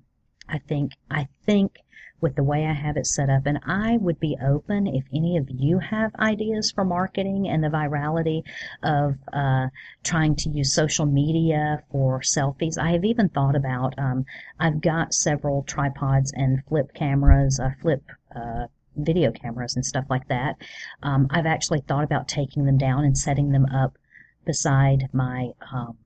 [0.47, 1.79] I think I think
[2.19, 3.45] with the way I have it set up.
[3.45, 7.67] And I would be open if any of you have ideas for marketing and the
[7.67, 8.41] virality
[8.81, 9.67] of uh,
[10.03, 12.77] trying to use social media for selfies.
[12.77, 14.25] I have even thought about, um,
[14.59, 18.03] I've got several tripods and flip cameras, uh, flip
[18.35, 18.65] uh,
[18.97, 20.55] video cameras and stuff like that.
[21.03, 23.97] Um, I've actually thought about taking them down and setting them up
[24.45, 25.97] beside my um,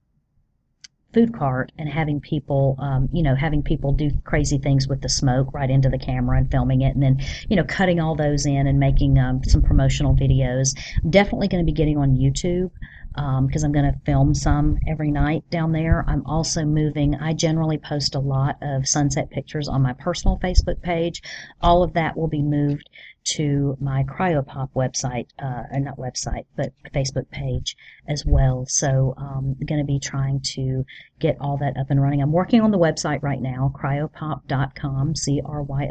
[1.14, 5.10] food cart and having people, um, you know, having people do crazy things with the
[5.10, 7.20] smoke right into the camera and filming it, and then,
[7.50, 10.78] you know, cutting all those in and making um, some promotional videos.
[11.04, 12.72] I'm definitely going to be getting on YouTube
[13.14, 16.06] because um, I'm going to film some every night down there.
[16.08, 17.16] I'm also moving.
[17.16, 21.22] I generally post a lot of sunset pictures on my personal Facebook page.
[21.62, 22.90] All of that will be moved
[23.24, 27.76] to my Cryopop website, uh, not website, but Facebook page
[28.08, 28.66] as well.
[28.68, 30.86] So I'm um, going to be trying to
[31.20, 32.22] get all that up and running.
[32.22, 35.84] I'm working on the website right now, cryopop.com, C-R-Y-O-P-O-P.com.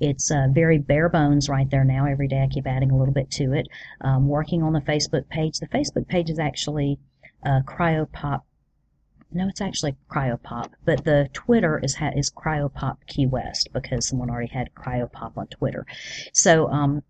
[0.00, 2.06] It's uh, very bare bones right there now.
[2.06, 3.68] Every day I keep adding a little bit to it.
[4.00, 5.58] Um, working on the Facebook page.
[5.58, 6.98] The Facebook page is actually
[7.44, 8.42] uh, Cryopop
[9.34, 14.52] no, it's actually Cryopop, but the Twitter is is Cryopop Key West because someone already
[14.52, 15.86] had Cryopop on Twitter.
[16.32, 17.02] So um,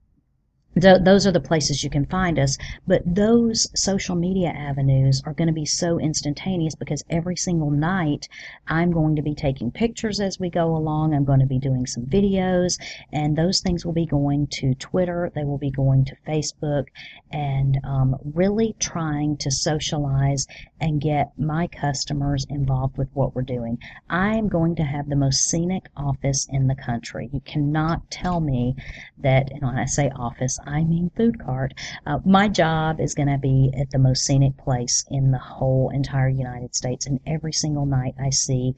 [0.80, 2.56] Th- those are the places you can find us.
[2.87, 8.28] But those social media avenues are going to be so instantaneous because every single night
[8.66, 11.14] I'm going to be taking pictures as we go along.
[11.14, 12.78] I'm going to be doing some videos,
[13.12, 15.30] and those things will be going to Twitter.
[15.35, 16.87] They will be going to Facebook,
[17.30, 20.46] and um, really trying to socialize
[20.80, 23.78] and get my customers involved with what we're doing.
[24.08, 27.28] I'm going to have the most scenic office in the country.
[27.32, 28.74] You cannot tell me
[29.18, 31.75] that, and when I say office, I mean food cart.
[32.07, 35.90] Uh, my job is going to be at the most scenic place in the whole
[35.90, 38.75] entire United States, and every single night I see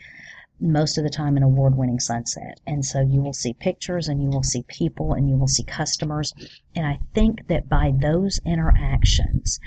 [0.61, 2.61] most of the time an award winning sunset.
[2.67, 5.65] And so you will see pictures and you will see people and you will see
[5.65, 6.33] customers.
[6.75, 9.59] And I think that by those interactions,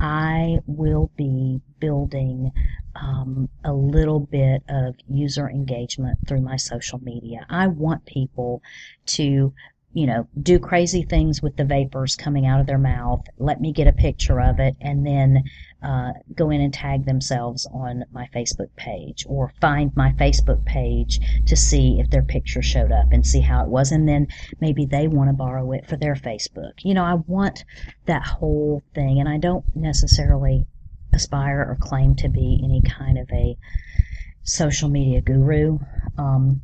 [0.00, 2.52] I will be building
[2.94, 7.44] um, a little bit of user engagement through my social media.
[7.48, 8.62] I want people
[9.06, 9.52] to
[9.92, 13.24] you know, do crazy things with the vapors coming out of their mouth.
[13.38, 15.44] Let me get a picture of it and then
[15.82, 21.20] uh, go in and tag themselves on my Facebook page or find my Facebook page
[21.46, 23.90] to see if their picture showed up and see how it was.
[23.90, 24.28] And then
[24.60, 26.72] maybe they want to borrow it for their Facebook.
[26.82, 27.64] You know, I want
[28.06, 30.66] that whole thing and I don't necessarily
[31.14, 33.56] aspire or claim to be any kind of a
[34.42, 35.78] social media guru.
[36.18, 36.62] Um,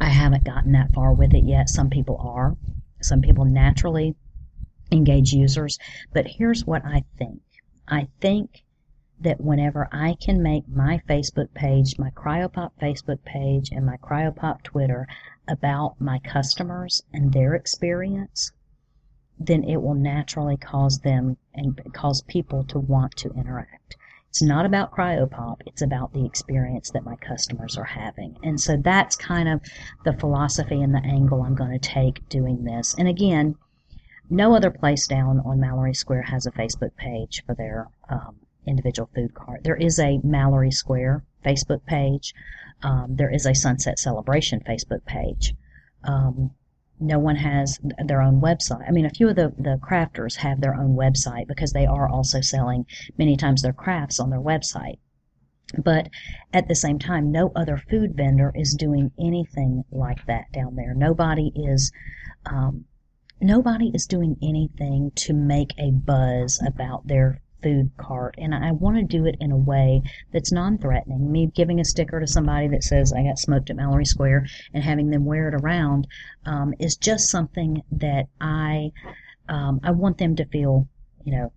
[0.00, 1.68] I haven't gotten that far with it yet.
[1.68, 2.56] Some people are.
[3.00, 4.14] Some people naturally
[4.92, 5.78] engage users.
[6.12, 7.40] But here's what I think
[7.88, 8.64] I think
[9.20, 14.62] that whenever I can make my Facebook page, my Cryopop Facebook page, and my Cryopop
[14.62, 15.06] Twitter
[15.48, 18.52] about my customers and their experience,
[19.38, 23.96] then it will naturally cause them and cause people to want to interact.
[24.36, 28.36] It's not about cryopop, it's about the experience that my customers are having.
[28.42, 29.62] And so that's kind of
[30.04, 32.94] the philosophy and the angle I'm going to take doing this.
[32.98, 33.54] And again,
[34.28, 39.08] no other place down on Mallory Square has a Facebook page for their um, individual
[39.14, 39.64] food cart.
[39.64, 42.34] There is a Mallory Square Facebook page.
[42.82, 45.54] Um, there is a Sunset Celebration Facebook page.
[46.04, 46.50] Um,
[46.98, 48.88] no one has their own website.
[48.88, 52.08] I mean, a few of the, the crafters have their own website because they are
[52.08, 52.86] also selling
[53.18, 54.98] many times their crafts on their website.
[55.76, 56.08] But
[56.52, 60.94] at the same time, no other food vendor is doing anything like that down there.
[60.94, 61.92] Nobody is,
[62.46, 62.84] um,
[63.40, 68.96] nobody is doing anything to make a buzz about their food cart and I want
[68.96, 70.00] to do it in a way
[70.32, 71.32] that's non-threatening.
[71.32, 74.84] Me giving a sticker to somebody that says I got smoked at Mallory Square and
[74.84, 76.06] having them wear it around
[76.44, 78.92] um, is just something that I
[79.48, 80.86] um, I want them to feel
[81.24, 81.52] you know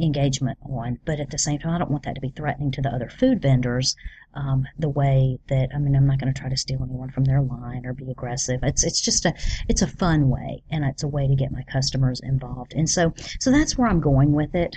[0.00, 2.80] engagement on, but at the same time I don't want that to be threatening to
[2.80, 3.96] the other food vendors.
[4.32, 7.24] Um, the way that I mean I'm not going to try to steal anyone from
[7.24, 8.60] their line or be aggressive.
[8.62, 9.34] It's it's just a
[9.68, 12.72] it's a fun way and it's a way to get my customers involved.
[12.72, 14.74] And so so that's where I'm going with it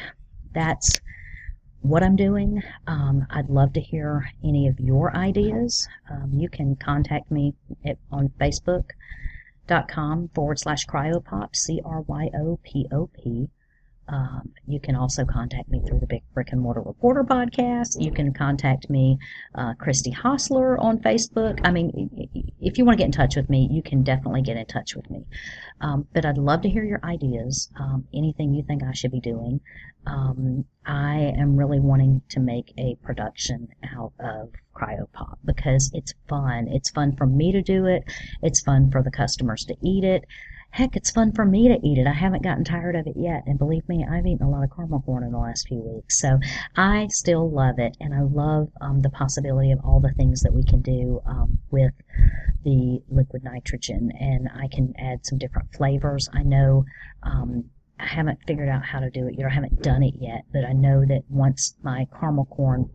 [0.54, 1.00] that's
[1.82, 2.63] what I'm doing.
[2.88, 5.88] Um, I'd love to hear any of your ideas.
[6.10, 7.54] Um, you can contact me
[7.86, 13.49] at, on Facebook.com forward slash cryopop, C R Y O P O P.
[14.14, 17.99] Um, you can also contact me through the Big Brick and Mortar Reporter podcast.
[17.99, 19.18] You can contact me,
[19.55, 21.59] uh, Christy Hostler, on Facebook.
[21.64, 22.30] I mean,
[22.61, 24.95] if you want to get in touch with me, you can definitely get in touch
[24.95, 25.26] with me.
[25.82, 29.20] Um, but I'd love to hear your ideas, um, anything you think I should be
[29.20, 29.59] doing.
[30.05, 36.68] Um, I am really wanting to make a production out of cryopop because it's fun.
[36.68, 38.03] It's fun for me to do it.
[38.43, 40.26] It's fun for the customers to eat it.
[40.74, 42.07] Heck, it's fun for me to eat it.
[42.07, 43.43] I haven't gotten tired of it yet.
[43.45, 46.19] And believe me, I've eaten a lot of caramel corn in the last few weeks.
[46.19, 46.39] So
[46.76, 47.95] I still love it.
[47.99, 51.59] And I love um, the possibility of all the things that we can do um,
[51.69, 51.93] with
[52.63, 54.11] the liquid nitrogen.
[54.19, 56.28] And I can add some different flavors.
[56.34, 56.86] I know
[57.21, 57.65] um,
[57.99, 59.45] I haven't figured out how to do it yet.
[59.45, 60.45] I haven't done it yet.
[60.51, 62.89] But I know that once my caramel corn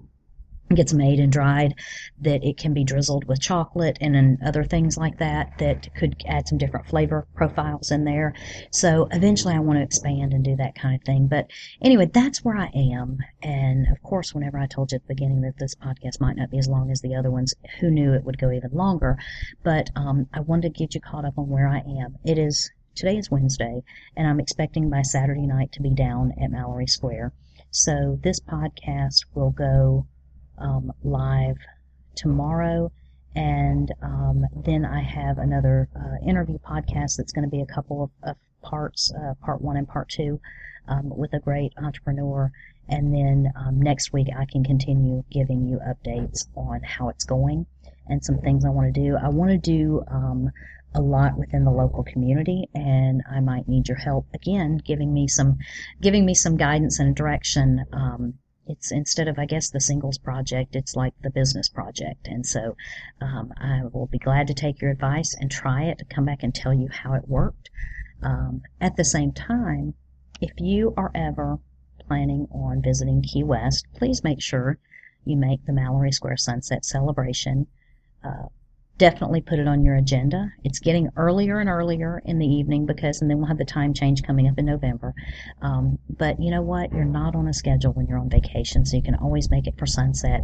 [0.74, 1.74] gets made and dried,
[2.20, 6.22] that it can be drizzled with chocolate and then other things like that that could
[6.26, 8.34] add some different flavor profiles in there.
[8.70, 11.26] So eventually I want to expand and do that kind of thing.
[11.26, 11.50] But
[11.82, 13.18] anyway, that's where I am.
[13.42, 16.50] And of course, whenever I told you at the beginning that this podcast might not
[16.50, 19.18] be as long as the other ones, who knew it would go even longer?
[19.62, 22.16] But um, I wanted to get you caught up on where I am.
[22.24, 23.82] It is today is Wednesday,
[24.16, 27.32] and I'm expecting by Saturday night to be down at Mallory Square.
[27.70, 30.06] So this podcast will go
[30.60, 31.56] um, live
[32.14, 32.90] tomorrow.
[33.34, 38.02] And um, then I have another uh, interview podcast that's going to be a couple
[38.04, 40.40] of, of parts, uh, part one and part two,
[40.88, 42.50] um, with a great entrepreneur.
[42.88, 47.66] And then um, next week I can continue giving you updates on how it's going
[48.08, 49.16] and some things I want to do.
[49.16, 50.50] I want to do um,
[50.94, 55.28] a lot within the local community and I might need your help again giving me
[55.28, 55.58] some
[56.00, 58.34] giving me some guidance and direction um,
[58.68, 62.28] it's instead of I guess the singles project, it's like the business project.
[62.28, 62.76] And so
[63.20, 66.42] um, I will be glad to take your advice and try it, to come back
[66.42, 67.70] and tell you how it worked.
[68.22, 69.94] Um, at the same time,
[70.40, 71.58] if you are ever
[72.06, 74.78] planning on visiting Key West, please make sure
[75.24, 77.66] you make the Mallory Square Sunset Celebration
[78.24, 78.48] uh,
[78.98, 80.52] definitely put it on your agenda.
[80.64, 83.94] It's getting earlier and earlier in the evening because, and then we'll have the time
[83.94, 85.14] change coming up in November.
[85.62, 86.92] Um, but you know what?
[86.92, 89.78] You're not on a schedule when you're on vacation, so you can always make it
[89.78, 90.40] for sunset.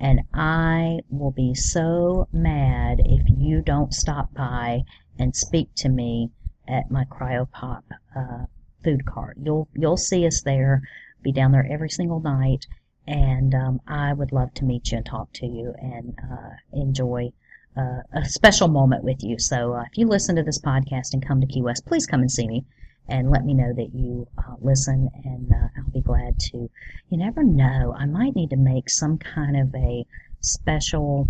[0.00, 4.80] And I will be so mad if you don't stop by
[5.18, 6.30] and speak to me
[6.66, 7.82] at my cryopop
[8.16, 8.44] uh,
[8.82, 9.36] food cart.
[9.42, 10.82] You'll you'll see us there.
[11.22, 12.66] Be down there every single night,
[13.06, 17.32] and um, I would love to meet you and talk to you and uh, enjoy
[17.78, 19.38] a special moment with you.
[19.38, 22.20] So uh, if you listen to this podcast and come to Key West, please come
[22.20, 22.64] and see me
[23.08, 26.70] and let me know that you uh, listen, and uh, I'll be glad to.
[27.08, 30.06] You never know, I might need to make some kind of a
[30.40, 31.28] special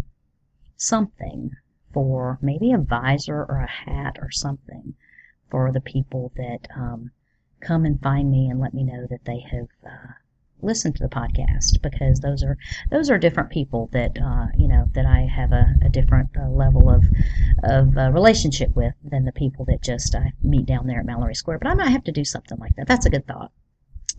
[0.76, 1.53] something
[1.92, 4.94] for maybe a visor or a hat or something
[5.51, 7.11] for the people that um,
[7.61, 10.12] come and find me and let me know that they have uh,
[10.61, 12.56] listen to the podcast because those are
[12.90, 16.48] those are different people that uh, you know that I have a, a different uh,
[16.48, 17.04] level of
[17.62, 21.34] of uh, relationship with than the people that just I meet down there at Mallory
[21.34, 21.59] Square.
[21.59, 22.86] But I might have to do something like that.
[22.86, 23.52] That's a good thought.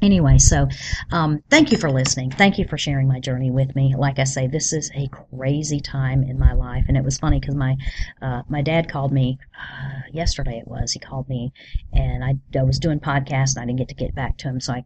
[0.01, 0.67] Anyway, so
[1.11, 2.31] um, thank you for listening.
[2.31, 3.95] Thank you for sharing my journey with me.
[3.97, 7.37] Like I say, this is a crazy time in my life, and it was funny
[7.39, 7.75] because my
[8.21, 10.57] uh, my dad called me uh, yesterday.
[10.57, 11.51] It was he called me,
[11.91, 14.61] and I, I was doing podcast, and I didn't get to get back to him,
[14.61, 14.85] so I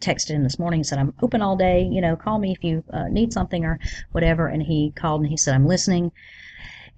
[0.00, 1.82] texted him this morning and said, I'm open all day.
[1.82, 3.78] You know, call me if you uh, need something or
[4.12, 4.48] whatever.
[4.48, 6.12] And he called and he said, I'm listening.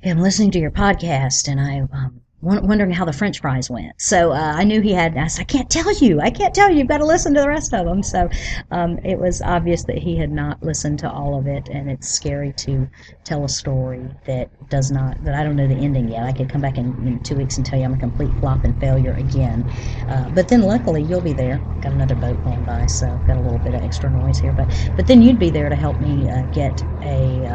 [0.04, 1.48] I'm listening to your podcast.
[1.48, 4.00] And I um, wondering how the French fries went.
[4.00, 5.16] So uh, I knew he had.
[5.16, 6.20] I said, I can't tell you.
[6.20, 6.78] I can't tell you.
[6.78, 8.02] You've got to listen to the rest of them.
[8.02, 8.28] So
[8.70, 12.08] um, it was obvious that he had not listened to all of it, and it's
[12.08, 12.88] scary to
[13.24, 15.22] tell a story that does not.
[15.24, 16.24] That I don't know the ending yet.
[16.24, 18.78] I could come back in, two weeks and tell you I'm a complete flop and
[18.80, 19.68] failure again.
[20.08, 21.64] Uh, but then luckily you'll be there.
[21.82, 24.52] Got another boat going by, so I've got a little bit of extra noise here.
[24.52, 27.46] But but then you'd be there to help me uh, get a.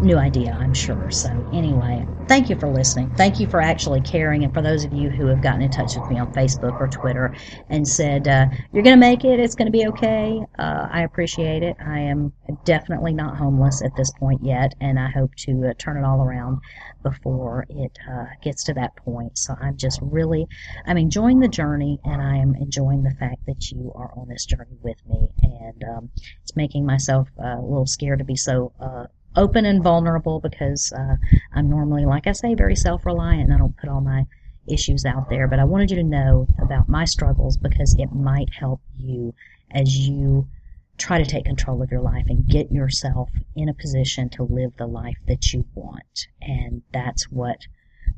[0.00, 1.10] New idea, I'm sure.
[1.10, 3.14] So, anyway, thank you for listening.
[3.16, 4.42] Thank you for actually caring.
[4.44, 6.88] And for those of you who have gotten in touch with me on Facebook or
[6.88, 7.34] Twitter
[7.70, 11.04] and said, uh, You're going to make it, it's going to be okay, uh, I
[11.04, 11.76] appreciate it.
[11.80, 12.32] I am
[12.64, 16.20] definitely not homeless at this point yet, and I hope to uh, turn it all
[16.20, 16.58] around
[17.02, 19.38] before it uh, gets to that point.
[19.38, 20.48] So, I'm just really,
[20.86, 24.44] I'm enjoying the journey, and I am enjoying the fact that you are on this
[24.44, 25.28] journey with me.
[25.42, 26.10] And um,
[26.42, 29.04] it's making myself uh, a little scared to be so uh,
[29.36, 31.16] open and vulnerable because uh,
[31.52, 33.52] I'm normally, like I say, very self reliant.
[33.52, 34.24] I don't put all my
[34.66, 35.48] issues out there.
[35.48, 39.34] But I wanted you to know about my struggles because it might help you
[39.70, 40.48] as you
[40.96, 44.76] try to take control of your life and get yourself in a position to live
[44.76, 46.28] the life that you want.
[46.40, 47.66] And that's what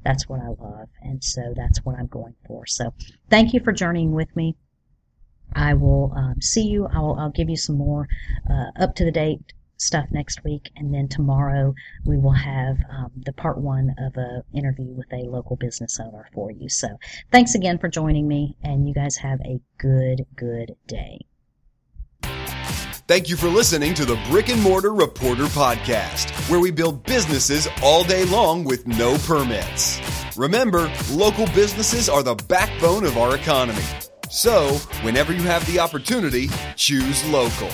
[0.05, 0.89] That's what I love.
[1.03, 2.67] And so that's what I'm going for.
[2.67, 2.93] So
[3.31, 4.57] thank you for journeying with me.
[5.53, 6.87] I will um, see you.
[6.87, 8.07] I'll, I'll, give you some more
[8.49, 11.75] uh, up to the date stuff next week, and then tomorrow
[12.05, 16.29] we will have um, the part one of a interview with a local business owner
[16.33, 16.69] for you.
[16.69, 16.89] So
[17.31, 21.21] thanks again for joining me, and you guys have a good, good day.
[23.09, 27.69] Thank you for listening to the Brick and Mortar Reporter Podcast, where we build businesses
[27.81, 30.01] all day long with no permits.
[30.37, 33.85] Remember, local businesses are the backbone of our economy.
[34.29, 34.73] So,
[35.03, 37.71] whenever you have the opportunity, choose local.